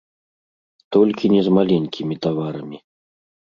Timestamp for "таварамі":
2.27-2.83